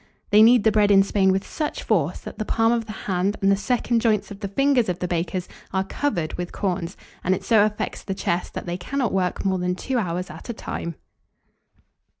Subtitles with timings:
[0.31, 3.37] They knead the bread in Spain with such force, that the palm of the hand
[3.39, 7.35] and the second joints of the fingers of the bakers are covered with corns; and
[7.35, 10.53] it so affects the chest, that they cannot work more than two hours at a
[10.53, 10.95] time.